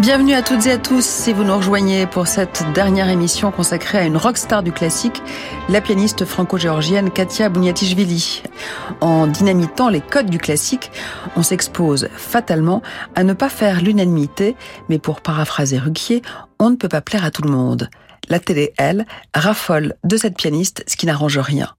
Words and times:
Bienvenue 0.00 0.32
à 0.32 0.40
toutes 0.40 0.66
et 0.66 0.72
à 0.72 0.78
tous 0.78 1.04
si 1.04 1.34
vous 1.34 1.44
nous 1.44 1.54
rejoignez 1.54 2.06
pour 2.06 2.26
cette 2.26 2.64
dernière 2.72 3.10
émission 3.10 3.50
consacrée 3.50 3.98
à 3.98 4.04
une 4.04 4.16
rockstar 4.16 4.62
du 4.62 4.72
classique, 4.72 5.22
la 5.68 5.82
pianiste 5.82 6.24
franco-géorgienne 6.24 7.10
Katia 7.10 7.50
Bouniatishvili. 7.50 8.42
En 9.02 9.26
dynamitant 9.26 9.90
les 9.90 10.00
codes 10.00 10.30
du 10.30 10.38
classique, 10.38 10.90
on 11.36 11.42
s'expose 11.42 12.08
fatalement 12.16 12.80
à 13.14 13.24
ne 13.24 13.34
pas 13.34 13.50
faire 13.50 13.82
l'unanimité, 13.82 14.56
mais 14.88 14.98
pour 14.98 15.20
paraphraser 15.20 15.76
Ruquier, 15.76 16.22
on 16.58 16.70
ne 16.70 16.76
peut 16.76 16.88
pas 16.88 17.02
plaire 17.02 17.26
à 17.26 17.30
tout 17.30 17.42
le 17.42 17.50
monde. 17.50 17.90
La 18.30 18.40
télé, 18.40 18.72
elle, 18.78 19.04
raffole 19.34 19.96
de 20.02 20.16
cette 20.16 20.38
pianiste, 20.38 20.82
ce 20.86 20.96
qui 20.96 21.04
n'arrange 21.04 21.36
rien. 21.36 21.74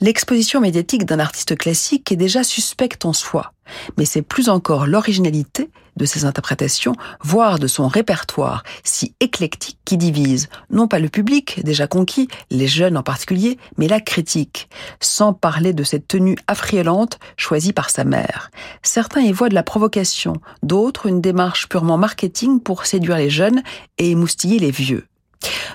L'exposition 0.00 0.60
médiatique 0.60 1.04
d'un 1.04 1.20
artiste 1.20 1.56
classique 1.56 2.10
est 2.10 2.16
déjà 2.16 2.42
suspecte 2.42 3.04
en 3.04 3.12
soi, 3.12 3.52
mais 3.96 4.06
c'est 4.06 4.22
plus 4.22 4.48
encore 4.48 4.88
l'originalité 4.88 5.70
de 5.96 6.04
ses 6.04 6.24
interprétations, 6.24 6.94
voire 7.22 7.58
de 7.58 7.66
son 7.66 7.88
répertoire 7.88 8.62
si 8.82 9.14
éclectique 9.20 9.78
qui 9.84 9.96
divise, 9.96 10.48
non 10.70 10.88
pas 10.88 10.98
le 10.98 11.08
public 11.08 11.62
déjà 11.64 11.86
conquis, 11.86 12.28
les 12.50 12.66
jeunes 12.66 12.96
en 12.96 13.02
particulier, 13.02 13.58
mais 13.76 13.88
la 13.88 14.00
critique, 14.00 14.68
sans 15.00 15.32
parler 15.32 15.72
de 15.72 15.84
cette 15.84 16.08
tenue 16.08 16.36
affriolante 16.46 17.18
choisie 17.36 17.72
par 17.72 17.90
sa 17.90 18.04
mère. 18.04 18.50
Certains 18.82 19.22
y 19.22 19.32
voient 19.32 19.48
de 19.48 19.54
la 19.54 19.62
provocation, 19.62 20.34
d'autres 20.62 21.06
une 21.06 21.20
démarche 21.20 21.68
purement 21.68 21.98
marketing 21.98 22.60
pour 22.60 22.86
séduire 22.86 23.16
les 23.16 23.30
jeunes 23.30 23.62
et 23.98 24.10
émoustiller 24.10 24.58
les 24.58 24.70
vieux. 24.70 25.06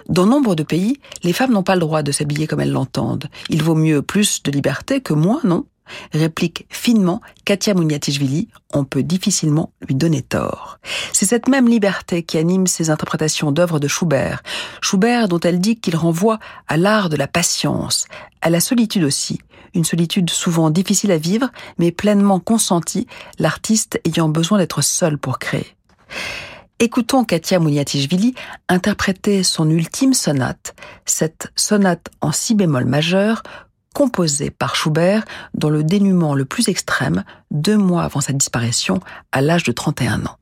Dans 0.08 0.26
nombre 0.26 0.56
de 0.56 0.64
pays, 0.64 1.00
les 1.24 1.34
femmes 1.34 1.52
n'ont 1.52 1.64
pas 1.64 1.76
le 1.76 1.82
droit 1.82 2.02
de 2.02 2.12
s'habiller 2.12 2.48
comme 2.48 2.60
elles 2.60 2.72
l'entendent. 2.72 3.28
Il 3.50 3.62
vaut 3.62 3.76
mieux 3.76 4.02
plus 4.02 4.42
de 4.44 4.52
liberté 4.52 5.02
que 5.02 5.14
moins, 5.14 5.42
non? 5.44 5.66
Réplique 6.14 6.66
finement 6.70 7.22
Katia 7.46 7.74
Mouniatishvili, 7.74 8.50
on 8.74 8.84
peut 8.84 9.04
difficilement 9.04 9.72
lui 9.88 9.96
donner 9.96 10.22
tort. 10.22 10.80
C'est 11.14 11.26
cette 11.26 11.48
même 11.48 11.68
liberté 11.68 12.24
qui 12.24 12.38
anime 12.38 12.68
ses 12.68 12.90
interprétations 12.90 13.52
d'œuvres 13.52 13.80
de 13.80 13.88
Schubert. 13.88 14.44
Schubert 14.82 15.28
dont 15.28 15.40
elle 15.40 15.60
dit 15.60 15.80
qu'il 15.80 15.96
renvoie 15.96 16.40
à 16.68 16.78
l'art 16.78 17.10
de 17.10 17.16
la 17.16 17.28
patience, 17.28 18.08
à 18.42 18.50
la 18.50 18.60
solitude 18.60 19.04
aussi, 19.04 19.40
une 19.74 19.86
solitude 19.86 20.30
souvent 20.30 20.70
difficile 20.70 21.12
à 21.12 21.18
vivre, 21.18 21.50
mais 21.78 21.92
pleinement 21.92 22.40
consentie, 22.40 23.08
l'artiste 23.38 24.00
ayant 24.06 24.30
besoin 24.30 24.58
d'être 24.58 24.82
seul 24.82 25.18
pour 25.18 25.40
créer. 25.40 25.76
Écoutons 26.82 27.26
Katia 27.26 27.60
Mouniatishvili 27.60 28.36
interpréter 28.70 29.44
son 29.44 29.70
ultime 29.70 30.14
sonate, 30.14 30.76
cette 31.06 31.52
sonate 31.58 32.10
en 32.22 32.32
si 32.32 32.56
bémol 32.56 32.86
majeur, 32.86 33.44
composée 33.94 34.52
par 34.52 34.76
Schubert 34.76 35.26
dans 35.54 35.70
le 35.70 35.84
dénuement 35.84 36.36
le 36.36 36.46
plus 36.46 36.68
extrême, 36.70 37.24
deux 37.52 37.78
mois 37.78 38.04
avant 38.04 38.22
sa 38.22 38.34
disparition, 38.34 39.00
à 39.32 39.42
l'âge 39.42 39.64
de 39.64 39.72
31 39.72 40.26
ans. 40.26 40.38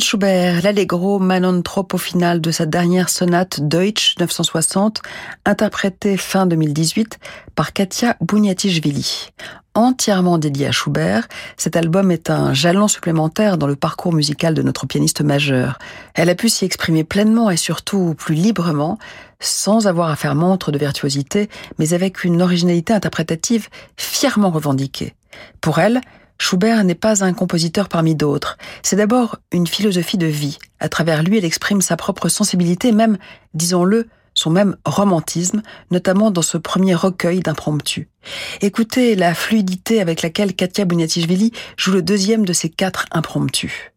Schubert, 0.00 0.62
l'Allegro 0.62 1.18
Manon 1.18 1.62
trop 1.62 1.86
au 1.92 1.98
final 1.98 2.40
de 2.40 2.50
sa 2.50 2.66
dernière 2.66 3.08
sonate 3.08 3.60
Deutsch 3.60 4.14
960, 4.18 5.02
interprétée 5.44 6.16
fin 6.16 6.46
2018 6.46 7.18
par 7.54 7.72
Katia 7.72 8.16
Bouniatichvili. 8.20 9.30
Entièrement 9.74 10.38
dédié 10.38 10.66
à 10.66 10.72
Schubert, 10.72 11.28
cet 11.56 11.76
album 11.76 12.10
est 12.10 12.30
un 12.30 12.54
jalon 12.54 12.88
supplémentaire 12.88 13.58
dans 13.58 13.66
le 13.66 13.76
parcours 13.76 14.12
musical 14.12 14.54
de 14.54 14.62
notre 14.62 14.86
pianiste 14.86 15.20
majeur. 15.20 15.78
Elle 16.14 16.30
a 16.30 16.34
pu 16.34 16.48
s'y 16.48 16.64
exprimer 16.64 17.04
pleinement 17.04 17.50
et 17.50 17.56
surtout 17.56 18.14
plus 18.16 18.34
librement, 18.34 18.98
sans 19.38 19.86
avoir 19.86 20.10
à 20.10 20.16
faire 20.16 20.34
montre 20.34 20.72
de 20.72 20.78
virtuosité, 20.78 21.48
mais 21.78 21.94
avec 21.94 22.24
une 22.24 22.42
originalité 22.42 22.92
interprétative 22.92 23.68
fièrement 23.96 24.50
revendiquée. 24.50 25.14
Pour 25.60 25.78
elle, 25.78 26.00
Schubert 26.40 26.82
n'est 26.84 26.94
pas 26.94 27.22
un 27.22 27.34
compositeur 27.34 27.90
parmi 27.90 28.14
d'autres. 28.14 28.56
C'est 28.82 28.96
d'abord 28.96 29.36
une 29.52 29.66
philosophie 29.66 30.16
de 30.16 30.26
vie. 30.26 30.56
À 30.80 30.88
travers 30.88 31.22
lui, 31.22 31.36
elle 31.36 31.44
exprime 31.44 31.82
sa 31.82 31.98
propre 31.98 32.30
sensibilité, 32.30 32.92
même, 32.92 33.18
disons-le, 33.52 34.08
son 34.32 34.48
même 34.48 34.76
romantisme, 34.86 35.60
notamment 35.90 36.30
dans 36.30 36.40
ce 36.40 36.56
premier 36.56 36.94
recueil 36.94 37.40
d'impromptu. 37.40 38.08
Écoutez 38.62 39.16
la 39.16 39.34
fluidité 39.34 40.00
avec 40.00 40.22
laquelle 40.22 40.54
Katia 40.54 40.86
Bouniatichvili 40.86 41.52
joue 41.76 41.92
le 41.92 42.02
deuxième 42.02 42.46
de 42.46 42.54
ces 42.54 42.70
quatre 42.70 43.04
impromptus. 43.12 43.92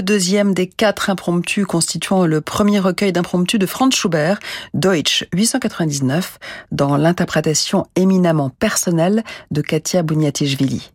Le 0.00 0.04
deuxième 0.04 0.54
des 0.54 0.66
quatre 0.66 1.10
impromptus 1.10 1.66
constituant 1.66 2.24
le 2.24 2.40
premier 2.40 2.78
recueil 2.78 3.12
d'impromptus 3.12 3.60
de 3.60 3.66
Franz 3.66 3.94
Schubert, 3.94 4.40
Deutsch 4.72 5.26
899, 5.34 6.38
dans 6.72 6.96
l'interprétation 6.96 7.84
éminemment 7.96 8.48
personnelle 8.48 9.22
de 9.50 9.60
Katia 9.60 10.02
Bouniatichvili. 10.02 10.90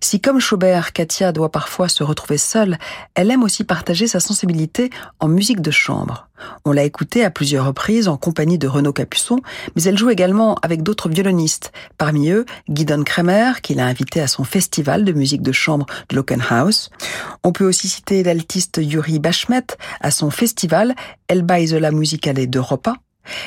Si 0.00 0.20
comme 0.20 0.40
Schubert, 0.40 0.92
Katia 0.92 1.32
doit 1.32 1.50
parfois 1.50 1.88
se 1.88 2.02
retrouver 2.02 2.38
seule, 2.38 2.78
elle 3.14 3.30
aime 3.30 3.42
aussi 3.42 3.64
partager 3.64 4.06
sa 4.06 4.20
sensibilité 4.20 4.90
en 5.20 5.28
musique 5.28 5.60
de 5.60 5.70
chambre. 5.70 6.28
On 6.64 6.72
l'a 6.72 6.84
écoutée 6.84 7.24
à 7.24 7.30
plusieurs 7.30 7.66
reprises 7.66 8.08
en 8.08 8.16
compagnie 8.16 8.58
de 8.58 8.68
Renaud 8.68 8.92
Capuçon, 8.92 9.40
mais 9.74 9.82
elle 9.82 9.98
joue 9.98 10.10
également 10.10 10.54
avec 10.62 10.82
d'autres 10.82 11.08
violonistes, 11.08 11.72
parmi 11.96 12.30
eux 12.30 12.46
Guidon 12.68 13.02
Kremer, 13.04 13.60
qu'il 13.62 13.80
a 13.80 13.86
invité 13.86 14.20
à 14.20 14.28
son 14.28 14.44
festival 14.44 15.04
de 15.04 15.12
musique 15.12 15.42
de 15.42 15.52
chambre 15.52 15.86
de 16.08 16.16
Lockenhaus. 16.16 16.90
On 17.44 17.52
peut 17.52 17.66
aussi 17.66 17.88
citer 17.88 18.22
l'altiste 18.22 18.80
Yuri 18.80 19.18
Bachmet 19.18 19.66
à 20.00 20.10
son 20.10 20.30
festival 20.30 20.94
Elba 21.28 21.60
Isola 21.60 21.90
Musicale 21.90 22.48
d'Europa, 22.48 22.94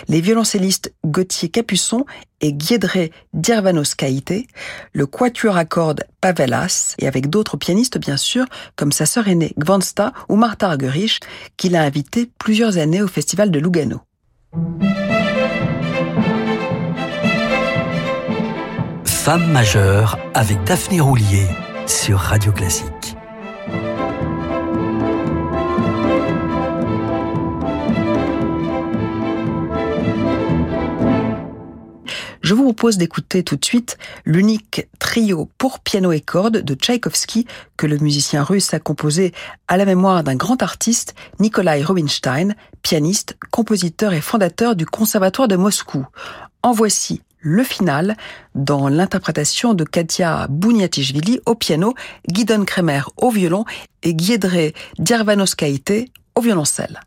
les 0.07 0.21
violoncellistes 0.21 0.93
Gauthier 1.05 1.49
Capuçon 1.49 2.05
et 2.41 2.53
Guédré 2.53 3.11
Dirvanos-Kaïté, 3.33 4.47
le 4.93 5.05
quatuor 5.05 5.57
à 5.57 5.65
cordes 5.65 6.03
Pavelas, 6.21 6.95
et 6.99 7.07
avec 7.07 7.29
d'autres 7.29 7.57
pianistes 7.57 7.97
bien 7.97 8.17
sûr, 8.17 8.45
comme 8.75 8.91
sa 8.91 9.05
sœur 9.05 9.27
aînée 9.27 9.53
Gvansta 9.57 10.13
ou 10.29 10.35
Martha 10.35 10.67
Argerich, 10.67 11.19
qu'il 11.57 11.75
a 11.75 11.83
invité 11.83 12.29
plusieurs 12.37 12.77
années 12.77 13.01
au 13.01 13.07
festival 13.07 13.51
de 13.51 13.59
Lugano. 13.59 14.01
Femme 19.05 19.51
majeure 19.51 20.17
avec 20.33 20.63
Daphné 20.63 20.99
Roulier 20.99 21.45
sur 21.85 22.17
Radio 22.17 22.51
Classique. 22.51 23.00
Je 32.51 32.55
vous 32.57 32.65
propose 32.65 32.97
d'écouter 32.97 33.43
tout 33.43 33.55
de 33.55 33.63
suite 33.63 33.97
l'unique 34.25 34.85
trio 34.99 35.49
pour 35.57 35.79
piano 35.79 36.11
et 36.11 36.19
cordes 36.19 36.57
de 36.57 36.73
Tchaïkovski 36.73 37.47
que 37.77 37.87
le 37.87 37.97
musicien 37.97 38.43
russe 38.43 38.73
a 38.73 38.79
composé 38.81 39.31
à 39.69 39.77
la 39.77 39.85
mémoire 39.85 40.21
d'un 40.21 40.35
grand 40.35 40.61
artiste, 40.61 41.15
Nikolai 41.39 41.81
Rubinstein, 41.81 42.55
pianiste, 42.83 43.37
compositeur 43.51 44.11
et 44.11 44.19
fondateur 44.19 44.75
du 44.75 44.85
Conservatoire 44.85 45.47
de 45.47 45.55
Moscou. 45.55 46.05
En 46.61 46.73
voici 46.73 47.21
le 47.39 47.63
final 47.63 48.17
dans 48.53 48.89
l'interprétation 48.89 49.73
de 49.73 49.85
Katia 49.85 50.47
Bouniatichvili 50.49 51.39
au 51.45 51.55
piano, 51.55 51.93
Guidon 52.27 52.65
Kremer 52.65 53.03
au 53.15 53.31
violon 53.31 53.63
et 54.03 54.13
Guédré 54.13 54.73
Diervanoskaite 54.99 56.11
au 56.35 56.41
violoncelle. 56.41 56.99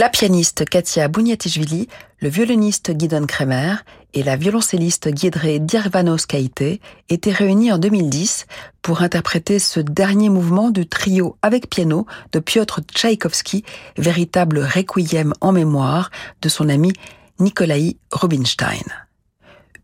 La 0.00 0.08
pianiste 0.08 0.64
Katia 0.64 1.08
Bouniatishvili, 1.08 1.86
le 2.20 2.30
violoniste 2.30 2.98
Gidon 2.98 3.26
Kremer 3.26 3.84
et 4.14 4.22
la 4.22 4.36
violoncelliste 4.36 5.10
Guidré 5.10 5.58
Dirvanos-Kaité 5.58 6.80
étaient 7.10 7.32
réunis 7.32 7.70
en 7.70 7.76
2010 7.76 8.46
pour 8.80 9.02
interpréter 9.02 9.58
ce 9.58 9.78
dernier 9.78 10.30
mouvement 10.30 10.70
du 10.70 10.86
trio 10.86 11.36
avec 11.42 11.68
piano 11.68 12.06
de 12.32 12.38
Piotr 12.38 12.80
Tchaïkovski, 12.80 13.62
véritable 13.98 14.60
requiem 14.60 15.34
en 15.42 15.52
mémoire 15.52 16.10
de 16.40 16.48
son 16.48 16.70
ami 16.70 16.94
Nikolai 17.38 17.98
Rubinstein. 18.10 18.86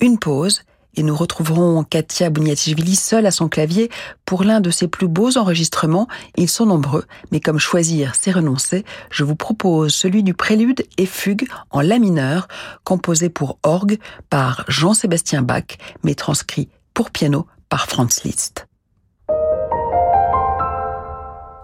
Une 0.01 0.19
pause 0.19 0.63
et 0.97 1.03
nous 1.03 1.15
retrouverons 1.15 1.85
Katia 1.85 2.31
Bouniatichvili 2.31 2.97
seule 2.97 3.27
à 3.27 3.31
son 3.31 3.49
clavier 3.49 3.91
pour 4.25 4.45
l'un 4.45 4.61
de 4.61 4.71
ses 4.71 4.89
plus 4.89 5.09
beaux 5.09 5.37
enregistrements. 5.37 6.09
Ils 6.37 6.49
sont 6.49 6.67
nombreux, 6.67 7.05
mais 7.31 7.41
comme 7.41 7.59
choisir, 7.59 8.15
c'est 8.19 8.33
renoncer, 8.33 8.85
je 9.11 9.25
vous 9.25 9.37
propose 9.37 9.95
celui 9.95 10.23
du 10.23 10.35
prélude 10.35 10.85
et 10.99 11.07
fugue 11.07 11.49
en 11.71 11.81
la 11.81 11.99
mineur, 11.99 12.49
composé 12.85 13.29
pour 13.29 13.59
orgue 13.63 13.99
par 14.31 14.65
Jean-Sébastien 14.69 15.43
Bach, 15.43 15.79
mais 16.03 16.15
transcrit 16.15 16.69
pour 16.95 17.11
piano 17.11 17.47
par 17.69 17.87
Franz 17.87 18.23
Liszt. 18.25 18.67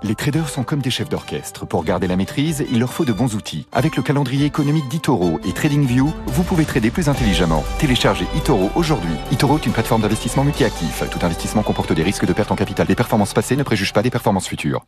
Les 0.05 0.17
traders 0.17 0.49
sont 0.49 0.65
comme 0.65 0.81
des 0.81 0.91
chefs 0.91 1.09
d'orchestre. 1.09 1.65
Pour 1.65 1.85
garder 1.85 2.09
la 2.09 2.17
maîtrise, 2.17 2.65
il 2.73 2.81
leur 2.81 2.93
faut 2.93 3.05
de 3.05 3.13
bons 3.13 3.37
outils. 3.37 3.69
Avec 3.71 3.97
le 3.97 4.03
calendrier 4.03 4.47
économique 4.47 4.89
d'Itoro 4.89 5.39
et 5.47 5.53
TradingView, 5.53 6.13
vous 6.27 6.43
pouvez 6.43 6.65
trader 6.65 6.91
plus 6.91 7.09
intelligemment. 7.09 7.63
Téléchargez 7.79 8.27
Itoro 8.35 8.71
aujourd'hui. 8.75 9.15
Itoro 9.31 9.59
est 9.59 9.67
une 9.67 9.73
plateforme 9.73 10.03
d'investissement 10.03 10.43
multi-actif. 10.43 11.05
Tout 11.09 11.25
investissement 11.25 11.63
comporte 11.63 11.93
des 11.93 12.03
risques 12.03 12.27
de 12.27 12.33
perte 12.33 12.51
en 12.51 12.57
capital. 12.57 12.89
Les 12.89 12.97
performances 12.97 13.33
passées 13.33 13.55
ne 13.55 13.63
préjugent 13.63 13.93
pas 13.93 14.03
des 14.03 14.11
performances 14.11 14.49
futures. 14.49 14.85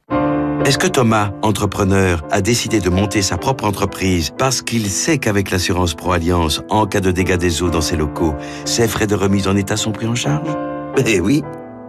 Est-ce 0.64 0.78
que 0.78 0.88
Thomas, 0.88 1.30
entrepreneur, 1.42 2.24
a 2.32 2.40
décidé 2.40 2.80
de 2.80 2.90
monter 2.90 3.22
sa 3.22 3.36
propre 3.36 3.66
entreprise 3.66 4.32
parce 4.36 4.62
qu'il 4.62 4.88
sait 4.88 5.18
qu'avec 5.18 5.52
l'assurance 5.52 5.94
Pro 5.94 6.12
Alliance, 6.12 6.62
en 6.70 6.86
cas 6.86 7.00
de 7.00 7.12
dégâts 7.12 7.36
des 7.36 7.62
eaux 7.62 7.70
dans 7.70 7.82
ses 7.82 7.96
locaux, 7.96 8.34
ses 8.64 8.88
frais 8.88 9.06
de 9.06 9.14
remise 9.14 9.46
en 9.46 9.54
état 9.54 9.76
sont 9.76 9.92
pris 9.92 10.06
en 10.06 10.16
charge? 10.16 10.48
Eh 11.06 11.20
oui, 11.20 11.44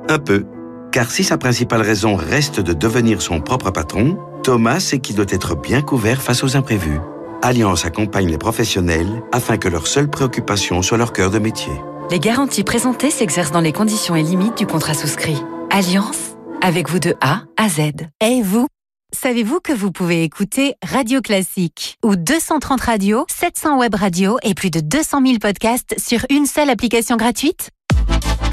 un 0.09 0.19
peu. 0.19 0.45
Car 0.95 1.11
si 1.11 1.25
sa 1.25 1.37
principale 1.37 1.81
raison 1.81 2.15
reste 2.15 2.61
de 2.61 2.71
devenir 2.71 3.21
son 3.21 3.41
propre 3.41 3.69
patron, 3.69 4.17
Thomas 4.43 4.79
sait 4.79 4.99
qu'il 4.99 5.17
doit 5.17 5.25
être 5.27 5.53
bien 5.53 5.81
couvert 5.81 6.21
face 6.21 6.41
aux 6.41 6.55
imprévus. 6.55 7.01
Alliance 7.41 7.83
accompagne 7.83 8.29
les 8.29 8.37
professionnels 8.37 9.21
afin 9.33 9.57
que 9.57 9.67
leur 9.67 9.87
seule 9.87 10.09
préoccupation 10.09 10.81
soit 10.81 10.97
leur 10.97 11.11
cœur 11.11 11.31
de 11.31 11.39
métier. 11.39 11.73
Les 12.11 12.19
garanties 12.21 12.63
présentées 12.63 13.11
s'exercent 13.11 13.51
dans 13.51 13.59
les 13.59 13.73
conditions 13.73 14.15
et 14.15 14.23
limites 14.23 14.57
du 14.57 14.65
contrat 14.65 14.93
souscrit. 14.93 15.43
Alliance, 15.69 16.37
avec 16.61 16.89
vous 16.89 16.99
de 16.99 17.13
A 17.19 17.41
à 17.57 17.67
Z. 17.67 17.91
Et 18.21 18.41
vous? 18.41 18.67
Savez-vous 19.13 19.59
que 19.59 19.73
vous 19.73 19.91
pouvez 19.91 20.23
écouter 20.23 20.75
Radio 20.81 21.19
Classique 21.19 21.97
ou 22.05 22.15
230 22.15 22.79
radios, 22.79 23.25
700 23.37 23.79
web 23.79 23.95
radios 23.95 24.37
et 24.43 24.53
plus 24.53 24.71
de 24.71 24.79
200 24.79 25.25
000 25.25 25.39
podcasts 25.39 25.93
sur 25.99 26.25
une 26.29 26.45
seule 26.45 26.69
application 26.69 27.17
gratuite? 27.17 27.69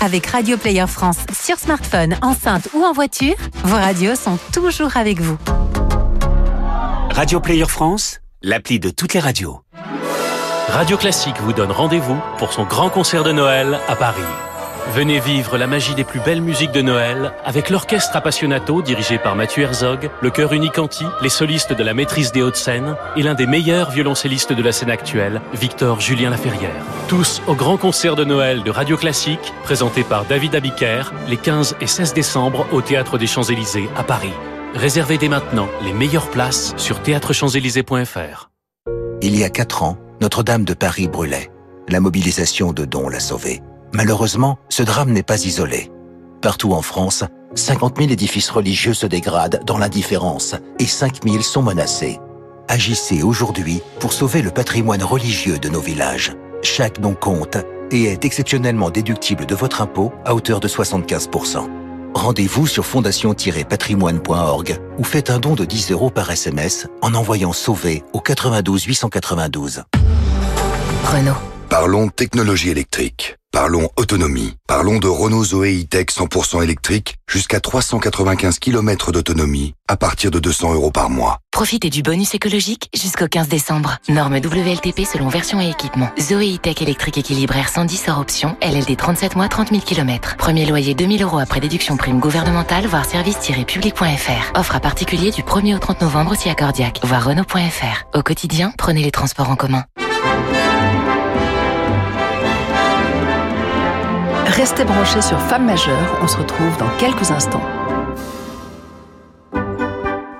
Avec 0.02 0.26
Radio 0.26 0.56
Player 0.56 0.86
France 0.88 1.18
sur 1.32 1.56
smartphone, 1.58 2.16
enceinte 2.22 2.68
ou 2.74 2.82
en 2.82 2.92
voiture, 2.92 3.34
vos 3.64 3.76
radios 3.76 4.16
sont 4.16 4.36
toujours 4.52 4.96
avec 4.96 5.20
vous. 5.20 5.38
Radio 7.10 7.40
Player 7.40 7.66
France, 7.66 8.20
l'appli 8.42 8.80
de 8.80 8.90
toutes 8.90 9.14
les 9.14 9.20
radios. 9.20 9.60
Radio 10.68 10.96
Classique 10.96 11.36
vous 11.40 11.52
donne 11.52 11.70
rendez-vous 11.70 12.18
pour 12.38 12.52
son 12.52 12.64
grand 12.64 12.90
concert 12.90 13.22
de 13.22 13.32
Noël 13.32 13.78
à 13.88 13.94
Paris. 13.94 14.22
Venez 14.90 15.20
vivre 15.20 15.56
la 15.56 15.66
magie 15.66 15.94
des 15.94 16.04
plus 16.04 16.20
belles 16.20 16.42
musiques 16.42 16.72
de 16.72 16.82
Noël 16.82 17.32
avec 17.44 17.70
l'orchestre 17.70 18.14
Appassionato 18.14 18.82
dirigé 18.82 19.16
par 19.16 19.36
Mathieu 19.36 19.62
Herzog, 19.62 20.10
le 20.20 20.30
chœur 20.30 20.52
Unicanti, 20.52 21.04
les 21.22 21.28
solistes 21.28 21.72
de 21.72 21.82
la 21.82 21.94
maîtrise 21.94 22.32
des 22.32 22.42
Hauts-de-Seine 22.42 22.96
et 23.16 23.22
l'un 23.22 23.34
des 23.34 23.46
meilleurs 23.46 23.90
violoncellistes 23.90 24.52
de 24.52 24.62
la 24.62 24.72
scène 24.72 24.90
actuelle, 24.90 25.40
Victor 25.54 26.00
Julien 26.00 26.30
Laferrière. 26.30 26.84
Tous 27.08 27.40
au 27.46 27.54
grand 27.54 27.78
concert 27.78 28.16
de 28.16 28.24
Noël 28.24 28.62
de 28.64 28.70
Radio 28.70 28.96
Classique, 28.96 29.54
présenté 29.62 30.02
par 30.02 30.24
David 30.26 30.54
Abiker, 30.54 31.12
les 31.28 31.38
15 31.38 31.76
et 31.80 31.86
16 31.86 32.12
décembre 32.12 32.66
au 32.72 32.82
Théâtre 32.82 33.16
des 33.16 33.26
Champs-Élysées 33.26 33.88
à 33.96 34.02
Paris. 34.02 34.34
Réservez 34.74 35.16
dès 35.16 35.28
maintenant 35.28 35.68
les 35.84 35.92
meilleures 35.92 36.30
places 36.30 36.74
sur 36.76 37.00
théâtrechamps-élysées.fr. 37.00 38.50
Il 39.22 39.38
y 39.38 39.44
a 39.44 39.48
quatre 39.48 39.84
ans, 39.84 39.96
Notre-Dame 40.20 40.64
de 40.64 40.74
Paris 40.74 41.08
brûlait. 41.08 41.50
La 41.88 42.00
mobilisation 42.00 42.72
de 42.72 42.84
dons 42.84 43.08
l'a 43.08 43.20
sauvée. 43.20 43.62
Malheureusement, 43.92 44.58
ce 44.68 44.82
drame 44.82 45.12
n'est 45.12 45.22
pas 45.22 45.44
isolé. 45.44 45.90
Partout 46.40 46.72
en 46.72 46.82
France, 46.82 47.24
50 47.54 47.98
000 47.98 48.10
édifices 48.10 48.50
religieux 48.50 48.94
se 48.94 49.06
dégradent 49.06 49.60
dans 49.66 49.76
l'indifférence 49.76 50.54
et 50.78 50.86
5 50.86 51.24
000 51.24 51.42
sont 51.42 51.62
menacés. 51.62 52.18
Agissez 52.68 53.22
aujourd'hui 53.22 53.82
pour 54.00 54.14
sauver 54.14 54.40
le 54.40 54.50
patrimoine 54.50 55.02
religieux 55.02 55.58
de 55.58 55.68
nos 55.68 55.80
villages. 55.80 56.32
Chaque 56.62 57.00
don 57.00 57.14
compte 57.14 57.58
et 57.90 58.04
est 58.04 58.24
exceptionnellement 58.24 58.88
déductible 58.88 59.44
de 59.44 59.54
votre 59.54 59.82
impôt 59.82 60.12
à 60.24 60.34
hauteur 60.34 60.60
de 60.60 60.68
75%. 60.68 61.68
Rendez-vous 62.14 62.66
sur 62.66 62.86
fondation-patrimoine.org 62.86 64.78
ou 64.98 65.04
faites 65.04 65.30
un 65.30 65.38
don 65.38 65.54
de 65.54 65.64
10 65.64 65.92
euros 65.92 66.10
par 66.10 66.30
SMS 66.30 66.86
en 67.02 67.14
envoyant 67.14 67.52
Sauver 67.52 68.04
au 68.14 68.20
92 68.20 68.84
892. 68.84 69.82
Renault. 71.04 71.51
Parlons 71.72 72.10
technologie 72.10 72.68
électrique. 72.68 73.38
Parlons 73.50 73.88
autonomie. 73.96 74.56
Parlons 74.68 74.98
de 74.98 75.08
Renault 75.08 75.42
Zoé 75.42 75.80
E-Tech 75.80 76.08
100% 76.08 76.62
électrique 76.62 77.16
jusqu'à 77.26 77.60
395 77.60 78.58
km 78.58 79.10
d'autonomie 79.10 79.72
à 79.88 79.96
partir 79.96 80.30
de 80.30 80.38
200 80.38 80.74
euros 80.74 80.90
par 80.90 81.08
mois. 81.08 81.38
Profitez 81.50 81.88
du 81.88 82.02
bonus 82.02 82.34
écologique 82.34 82.90
jusqu'au 82.94 83.26
15 83.26 83.48
décembre. 83.48 83.96
Norme 84.10 84.34
WLTP 84.34 85.06
selon 85.10 85.28
version 85.28 85.62
et 85.62 85.70
équipement. 85.70 86.10
Zoé 86.20 86.56
E-Tech 86.56 86.82
électrique 86.82 87.16
équilibraire 87.16 87.70
110 87.70 88.04
hors 88.08 88.18
option. 88.18 88.54
LLD 88.60 88.94
37 88.94 89.34
mois 89.34 89.48
30 89.48 89.70
000 89.70 89.80
km. 89.80 90.36
Premier 90.36 90.66
loyer 90.66 90.94
2000 90.94 91.22
euros 91.22 91.38
après 91.38 91.60
déduction 91.60 91.96
prime 91.96 92.20
gouvernementale 92.20 92.86
voire 92.86 93.06
service-public.fr. 93.06 94.58
Offre 94.58 94.76
à 94.76 94.80
particulier 94.80 95.30
du 95.30 95.40
1er 95.40 95.74
au 95.76 95.78
30 95.78 96.02
novembre 96.02 96.34
si 96.36 96.50
accordiaque. 96.50 97.00
Voir 97.02 97.24
Renault.fr. 97.26 98.04
Au 98.18 98.22
quotidien, 98.22 98.74
prenez 98.76 99.02
les 99.02 99.10
transports 99.10 99.48
en 99.48 99.56
commun. 99.56 99.86
Restez 104.52 104.84
branchés 104.84 105.22
sur 105.22 105.40
Femmes 105.40 105.64
majeures, 105.64 106.18
on 106.20 106.28
se 106.28 106.36
retrouve 106.36 106.76
dans 106.76 106.90
quelques 106.98 107.30
instants. 107.30 107.62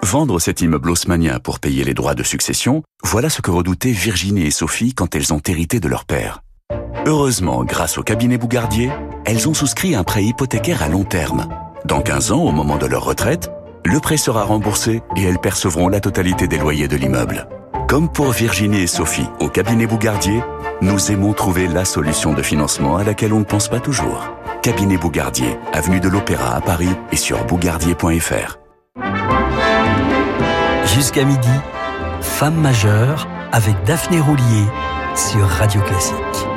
Vendre 0.03 0.39
cet 0.39 0.61
immeuble 0.61 0.91
haussmanien 0.91 1.39
pour 1.39 1.61
payer 1.61 1.83
les 1.83 1.95
droits 1.95 2.15
de 2.15 2.23
succession, 2.23 2.83
voilà 3.03 3.31
ce 3.31 3.41
que 3.41 3.51
redoutaient 3.51 3.91
Virginie 3.91 4.45
et 4.45 4.51
Sophie 4.51 4.93
quand 4.93 5.15
elles 5.15 5.33
ont 5.33 5.41
hérité 5.49 5.81
de 5.81 5.89
leur 5.89 6.05
père. 6.05 6.43
Heureusement, 7.07 7.65
grâce 7.65 7.97
au 7.97 8.03
cabinet 8.03 8.37
Bougardier, 8.37 8.91
elles 9.25 9.49
ont 9.49 9.55
souscrit 9.55 9.95
un 9.95 10.05
prêt 10.05 10.25
hypothécaire 10.25 10.83
à 10.83 10.89
long 10.89 11.05
terme. 11.05 11.49
Dans 11.87 12.03
15 12.03 12.33
ans, 12.33 12.43
au 12.43 12.53
moment 12.53 12.77
de 12.77 12.85
leur 12.85 13.05
retraite, 13.05 13.51
le 13.87 13.99
prêt 13.99 14.19
sera 14.19 14.45
remboursé 14.45 15.01
et 15.17 15.23
elles 15.23 15.41
percevront 15.41 15.89
la 15.89 16.01
totalité 16.01 16.49
des 16.49 16.59
loyers 16.59 16.87
de 16.87 16.97
l'immeuble. 16.97 17.49
Comme 17.93 18.09
pour 18.09 18.31
Virginie 18.31 18.81
et 18.81 18.87
Sophie 18.87 19.29
au 19.39 19.51
cabinet 19.51 19.87
Bougardier, 19.87 20.43
nous 20.81 21.13
aimons 21.13 21.35
trouver 21.35 21.69
la 21.69 21.85
solution 21.85 22.33
de 22.33 22.41
financement 22.41 22.97
à 22.97 23.05
laquelle 23.05 23.35
on 23.35 23.41
ne 23.41 23.45
pense 23.45 23.69
pas 23.69 23.81
toujours. 23.81 24.33
Cabinet 24.63 24.97
Bougardier, 24.97 25.59
avenue 25.75 26.01
de 26.01 26.09
l'Opéra 26.09 26.57
à 26.57 26.63
Paris 26.63 26.89
et 27.13 27.17
sur 27.17 27.45
bougardier.fr. 27.45 28.59
Jusqu'à 30.87 31.25
midi, 31.27 31.53
Femme 32.23 32.59
majeure 32.59 33.29
avec 33.53 33.75
Daphné 33.85 34.21
Roulier 34.21 34.65
sur 35.15 35.47
Radio 35.47 35.83
Classique. 35.83 36.49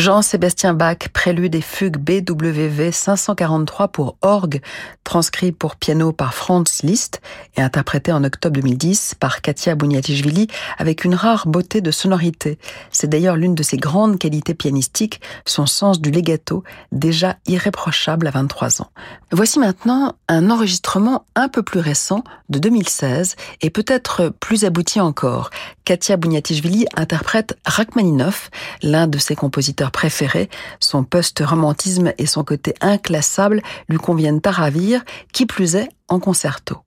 Jean-Sébastien 0.00 0.72
Bach, 0.72 1.10
prélude 1.12 1.54
et 1.54 1.60
fugue 1.60 1.98
BWV 1.98 2.90
543 2.90 3.88
pour 3.88 4.16
orgue, 4.22 4.62
transcrit 5.04 5.52
pour 5.52 5.76
piano 5.76 6.10
par 6.10 6.32
Franz 6.32 6.80
Liszt 6.82 7.20
et 7.58 7.60
interprété 7.60 8.10
en 8.10 8.24
octobre 8.24 8.54
2010 8.54 9.16
par 9.20 9.42
Katia 9.42 9.74
Bouniatichvili 9.74 10.46
avec 10.78 11.04
une 11.04 11.14
rare 11.14 11.46
beauté 11.46 11.82
de 11.82 11.90
sonorité. 11.90 12.58
C'est 12.90 13.08
d'ailleurs 13.08 13.36
l'une 13.36 13.54
de 13.54 13.62
ses 13.62 13.76
grandes 13.76 14.18
qualités 14.18 14.54
pianistiques, 14.54 15.20
son 15.44 15.66
sens 15.66 16.00
du 16.00 16.10
legato, 16.10 16.64
déjà 16.92 17.36
irréprochable 17.46 18.26
à 18.26 18.30
23 18.30 18.80
ans. 18.80 18.90
Voici 19.32 19.58
maintenant 19.58 20.14
un 20.28 20.48
enregistrement 20.48 21.26
un 21.34 21.48
peu 21.48 21.62
plus 21.62 21.80
récent 21.80 22.24
de 22.48 22.58
2016 22.58 23.36
et 23.60 23.68
peut-être 23.68 24.32
plus 24.40 24.64
abouti 24.64 24.98
encore. 24.98 25.50
Katia 25.84 26.16
Bouniatichvili 26.16 26.86
interprète 26.96 27.58
Rachmaninoff, 27.66 28.50
l'un 28.82 29.06
de 29.06 29.18
ses 29.18 29.34
compositeurs 29.34 29.89
préférés. 29.90 30.48
Son 30.80 31.04
post-romantisme 31.04 32.12
et 32.18 32.26
son 32.26 32.44
côté 32.44 32.74
inclassable 32.80 33.62
lui 33.88 33.98
conviennent 33.98 34.40
à 34.44 34.50
ravir, 34.50 35.04
qui 35.32 35.46
plus 35.46 35.76
est 35.76 35.88
en 36.08 36.20
concerto. 36.20 36.78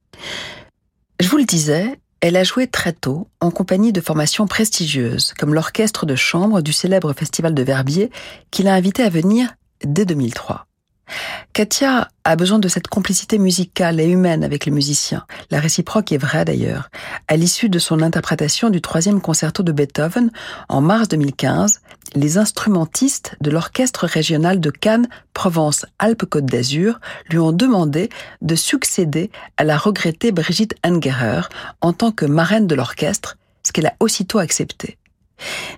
Je 1.20 1.28
vous 1.28 1.38
le 1.38 1.46
disais, 1.46 2.00
elle 2.22 2.38
a 2.38 2.44
joué 2.44 2.68
très 2.68 2.94
tôt 2.94 3.28
en 3.42 3.52
compagnie 3.52 3.92
de 3.92 4.02
formations 4.02 4.48
prestigieuses, 4.48 5.34
comme 5.38 5.54
l'orchestre 5.54 6.06
de 6.06 6.16
chambre 6.16 6.62
du 6.62 6.72
célèbre 6.72 7.14
Festival 7.14 7.54
de 7.54 7.64
Verbier, 7.64 8.12
qui 8.50 8.64
l'a 8.64 8.74
invitée 8.74 9.04
à 9.04 9.10
venir 9.10 9.54
dès 9.84 10.06
2003. 10.06 10.66
Katia 11.54 12.08
a 12.24 12.36
besoin 12.36 12.58
de 12.58 12.68
cette 12.68 12.88
complicité 12.88 13.38
musicale 13.38 14.00
et 14.00 14.08
humaine 14.08 14.44
avec 14.44 14.66
les 14.66 14.72
musiciens. 14.72 15.26
La 15.52 15.60
réciproque 15.60 16.12
est 16.12 16.18
vraie 16.18 16.46
d'ailleurs. 16.46 16.90
À 17.28 17.36
l'issue 17.36 17.70
de 17.70 17.78
son 17.78 18.02
interprétation 18.02 18.72
du 18.72 18.82
troisième 18.82 19.22
concerto 19.22 19.62
de 19.62 19.72
Beethoven, 19.72 20.32
en 20.68 20.82
mars 20.82 21.08
2015, 21.10 21.82
les 22.16 22.38
instrumentistes 22.40 23.36
de 23.40 23.52
l'orchestre 23.52 24.08
régional 24.08 24.60
de 24.60 24.72
Cannes, 24.72 25.08
Provence-Alpes-Côte 25.34 26.46
d'Azur, 26.46 27.00
lui 27.30 27.38
ont 27.38 27.52
demandé 27.52 28.10
de 28.42 28.56
succéder 28.56 29.30
à 29.58 29.64
la 29.64 29.78
regrettée 29.78 30.32
Brigitte 30.32 30.76
Angerer 30.84 31.42
en 31.82 31.94
tant 31.94 32.12
que 32.12 32.26
marraine 32.26 32.66
de 32.66 32.76
l'orchestre, 32.76 33.38
ce 33.64 33.72
qu'elle 33.72 33.88
a 33.88 33.96
aussitôt 34.00 34.40
accepté 34.40 34.98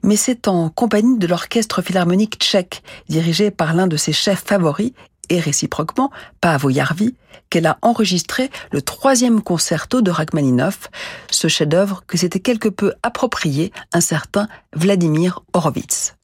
mais 0.03 0.15
c'est 0.15 0.47
en 0.47 0.69
compagnie 0.69 1.17
de 1.17 1.28
l'orchestre 1.28 1.82
philharmonique 1.82 2.38
tchèque, 2.39 2.84
dirigé 3.09 3.51
par 3.51 3.73
l'un 3.73 3.88
de 3.88 3.97
ses 3.97 4.13
chefs 4.13 4.43
favoris 4.45 4.93
et 5.30 5.39
réciproquement 5.39 6.11
Paavo 6.41 6.69
Jarvi, 6.69 7.15
qu'elle 7.49 7.67
a 7.67 7.78
enregistré 7.82 8.49
le 8.71 8.82
troisième 8.82 9.41
concerto 9.41 10.01
de 10.01 10.11
Rachmaninoff, 10.11 10.89
ce 11.30 11.47
chef-d'œuvre 11.47 12.03
que 12.07 12.17
s'était 12.17 12.39
quelque 12.39 12.69
peu 12.69 12.93
approprié 13.03 13.71
un 13.93 14.01
certain 14.01 14.47
Vladimir 14.73 15.41
Horowitz. 15.53 16.14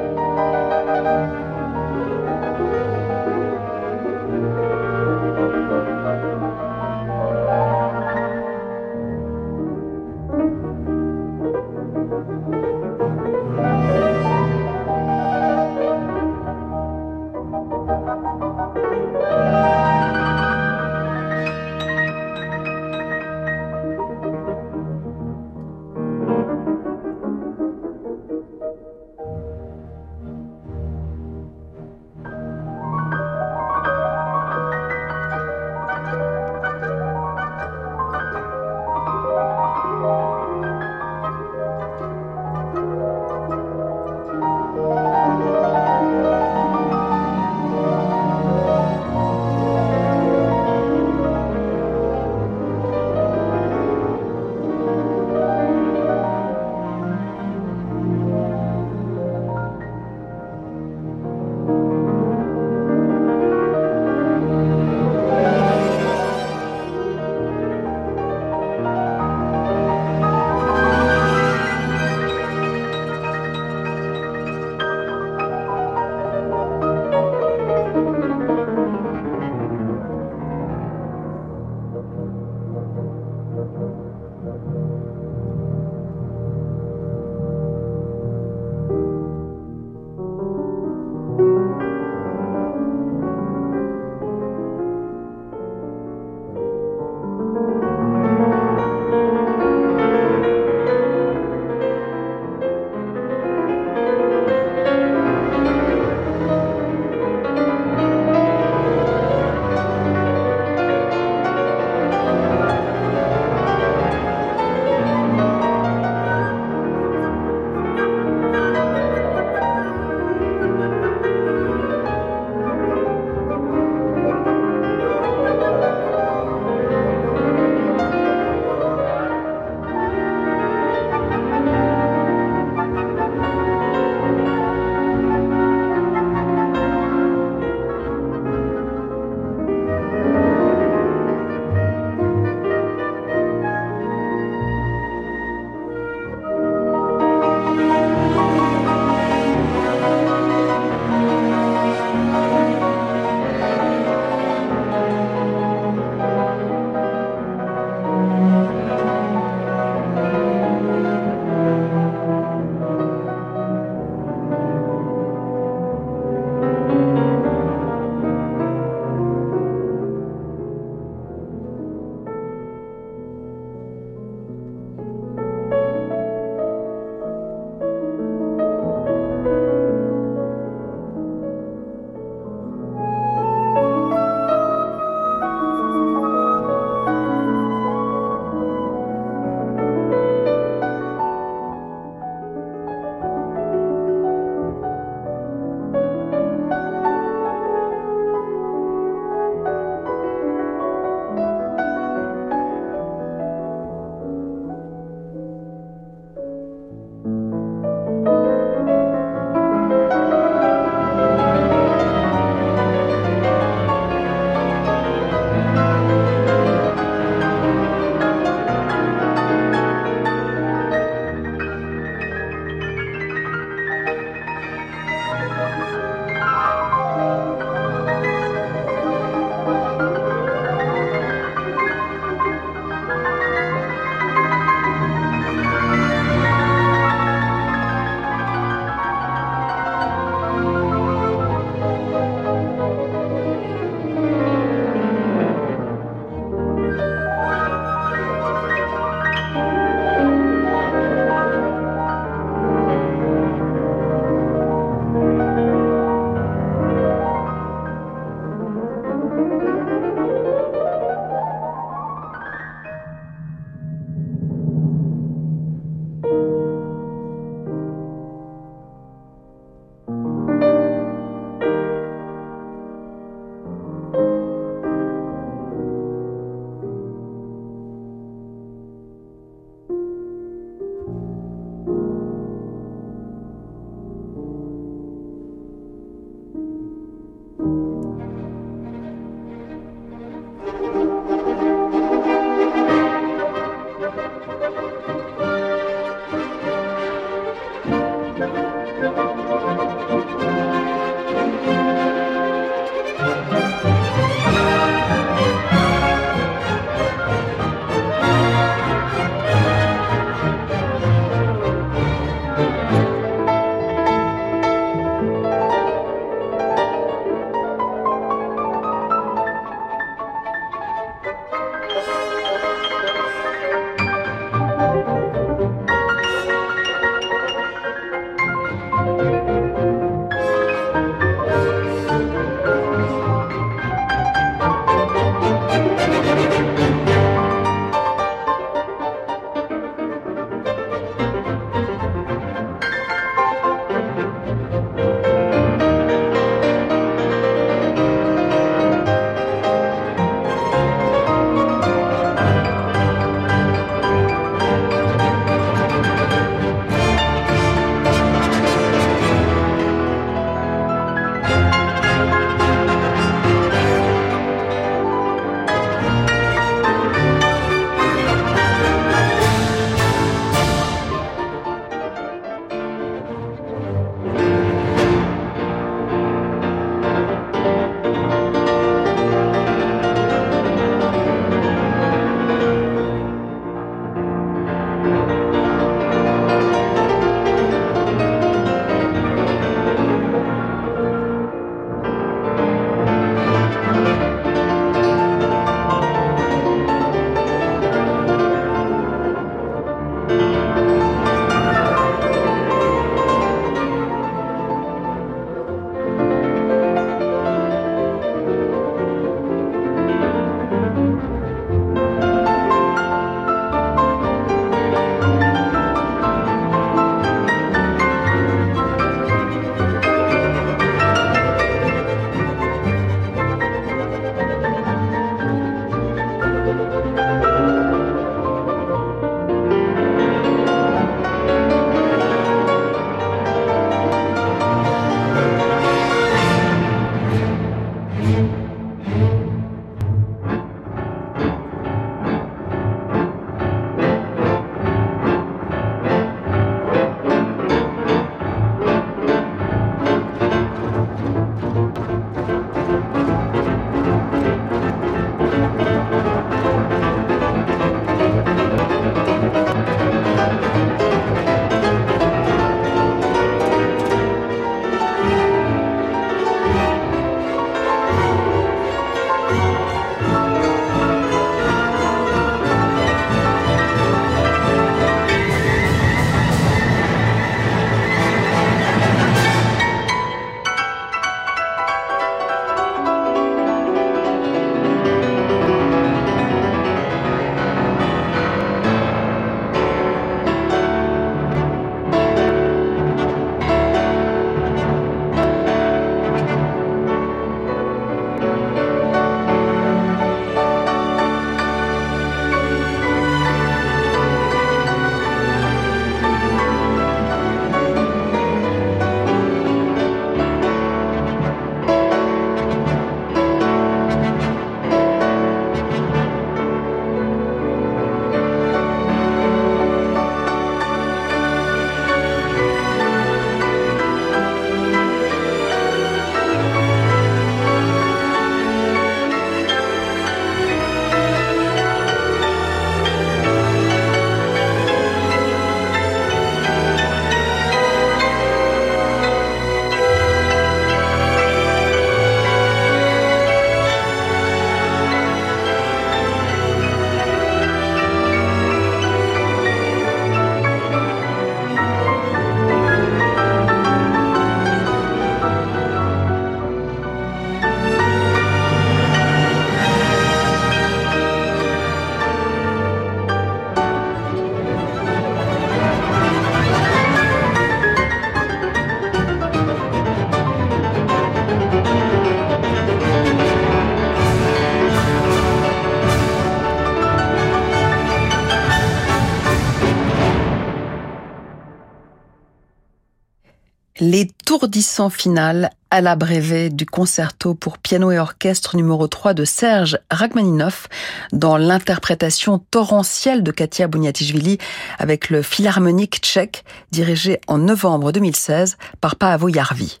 L'étourdissant 584.00 585.10
final 585.10 585.68
à 585.90 586.00
la 586.00 586.16
brévet 586.16 586.70
du 586.70 586.86
concerto 586.86 587.52
pour 587.52 587.76
piano 587.76 588.10
et 588.10 588.18
orchestre 588.18 588.74
numéro 588.74 589.06
3 589.06 589.34
de 589.34 589.44
Serge 589.44 589.98
Rachmaninoff 590.10 590.88
dans 591.32 591.58
l'interprétation 591.58 592.60
torrentielle 592.70 593.42
de 593.42 593.50
Katia 593.50 593.88
Bouniatichvili 593.88 594.56
avec 594.98 595.28
le 595.28 595.42
Philharmonique 595.42 596.20
tchèque 596.22 596.64
dirigé 596.90 597.42
en 597.46 597.58
novembre 597.58 598.10
2016 598.10 598.78
par 599.02 599.16
Paavo 599.16 599.50
Jarvi. 599.50 600.00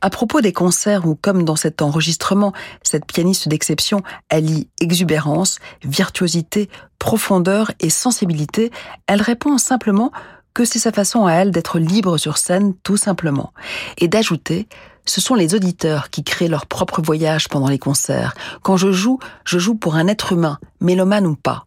À 0.00 0.10
propos 0.10 0.40
des 0.40 0.52
concerts 0.52 1.04
où, 1.04 1.16
comme 1.16 1.44
dans 1.44 1.56
cet 1.56 1.82
enregistrement, 1.82 2.52
cette 2.84 3.06
pianiste 3.06 3.48
d'exception 3.48 4.02
allie 4.30 4.68
exubérance, 4.80 5.58
virtuosité, 5.82 6.68
profondeur 7.00 7.72
et 7.80 7.90
sensibilité, 7.90 8.70
elle 9.08 9.22
répond 9.22 9.58
simplement 9.58 10.12
que 10.58 10.64
c'est 10.64 10.80
sa 10.80 10.90
façon 10.90 11.24
à 11.24 11.34
elle 11.34 11.52
d'être 11.52 11.78
libre 11.78 12.18
sur 12.18 12.36
scène 12.36 12.74
tout 12.82 12.96
simplement, 12.96 13.52
et 13.96 14.08
d'ajouter 14.08 14.66
ce 15.06 15.20
sont 15.20 15.36
les 15.36 15.54
auditeurs 15.54 16.10
qui 16.10 16.24
créent 16.24 16.48
leur 16.48 16.66
propre 16.66 17.00
voyage 17.00 17.48
pendant 17.48 17.68
les 17.68 17.78
concerts. 17.78 18.34
Quand 18.62 18.76
je 18.76 18.90
joue, 18.90 19.20
je 19.44 19.60
joue 19.60 19.76
pour 19.76 19.94
un 19.94 20.08
être 20.08 20.32
humain, 20.32 20.58
mélomane 20.80 21.28
ou 21.28 21.36
pas. 21.36 21.66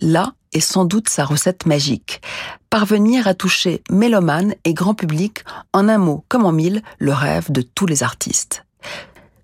Là 0.00 0.34
est 0.52 0.60
sans 0.60 0.84
doute 0.84 1.08
sa 1.08 1.24
recette 1.24 1.66
magique. 1.66 2.22
Parvenir 2.70 3.26
à 3.26 3.34
toucher 3.34 3.82
mélomane 3.90 4.54
et 4.62 4.74
grand 4.74 4.94
public 4.94 5.42
en 5.72 5.88
un 5.88 5.98
mot 5.98 6.24
comme 6.28 6.46
en 6.46 6.52
mille, 6.52 6.82
le 7.00 7.12
rêve 7.12 7.50
de 7.50 7.62
tous 7.62 7.86
les 7.86 8.04
artistes. 8.04 8.64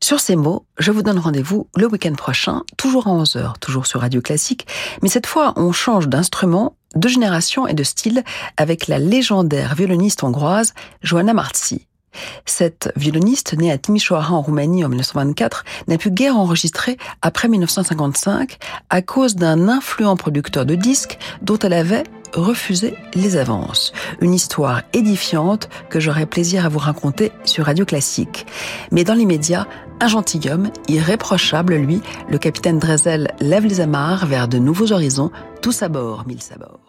Sur 0.01 0.21
ces 0.21 0.37
mots, 0.37 0.65
je 0.79 0.93
vous 0.93 1.03
donne 1.03 1.19
rendez-vous 1.19 1.67
le 1.75 1.89
week-end 1.89 2.15
prochain, 2.15 2.63
toujours 2.77 3.09
à 3.09 3.11
11h, 3.11 3.59
toujours 3.59 3.87
sur 3.87 4.03
Radio 4.03 4.21
Classique, 4.21 4.69
mais 5.03 5.09
cette 5.09 5.27
fois 5.27 5.55
on 5.57 5.73
change 5.73 6.07
d'instrument 6.07 6.77
de 6.97 7.09
génération 7.09 7.67
et 7.67 7.75
de 7.75 7.83
style 7.83 8.25
avec 8.57 8.89
la 8.89 8.99
légendaire 8.99 9.75
violoniste 9.75 10.23
hongroise 10.23 10.75
Joanna 11.03 11.35
Marzi. 11.35 11.87
Cette 12.45 12.93
violoniste, 12.97 13.55
née 13.55 13.71
à 13.71 13.79
Timișoara 13.79 14.35
en 14.35 14.43
Roumanie 14.43 14.85
en 14.85 14.89
1924, 14.89 15.65
n'a 15.89 15.99
pu 15.99 16.11
guère 16.11 16.37
enregistrer 16.37 16.97
après 17.23 17.49
1955 17.49 18.59
à 18.91 19.03
cause 19.03 19.37
d'un 19.37 19.69
influent 19.69 20.17
producteur 20.17 20.65
de 20.65 20.75
disques 20.75 21.19
dont 21.43 21.59
elle 21.59 21.75
avait 21.75 22.05
refusé 22.33 22.95
les 23.15 23.37
avances. 23.37 23.93
Une 24.21 24.35
histoire 24.35 24.83
édifiante 24.93 25.69
que 25.89 26.01
j'aurai 26.01 26.27
plaisir 26.27 26.67
à 26.67 26.69
vous 26.69 26.79
raconter 26.79 27.33
sur 27.45 27.67
Radio 27.67 27.85
Classique. 27.85 28.47
Mais 28.91 29.05
dans 29.05 29.15
l'immédiat, 29.15 29.67
un 30.01 30.09
gentilhomme, 30.09 30.71
irréprochable 30.89 31.77
lui, 31.77 32.03
le 32.29 32.39
capitaine 32.39 32.79
Drezel 32.79 33.33
lève 33.41 33.65
les 33.65 33.81
amarres 33.81 34.27
vers 34.27 34.49
de 34.49 34.59
nouveaux 34.59 34.93
horizons, 34.93 35.31
tous 35.63 35.83
à 35.83 35.89
bord, 35.89 36.27
mille 36.27 36.41
à 36.55 36.59
bord. 36.59 36.86